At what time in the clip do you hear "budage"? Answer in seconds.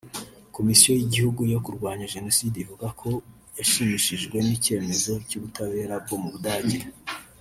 6.35-6.79